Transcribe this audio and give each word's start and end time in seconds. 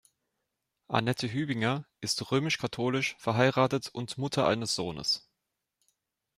Anette 0.87 1.31
Hübinger 1.31 1.85
ist 2.03 2.31
römisch-katholisch, 2.31 3.15
verheiratet 3.19 3.87
und 3.89 4.17
Mutter 4.17 4.47
eines 4.47 4.73
Sohnes. 4.73 5.29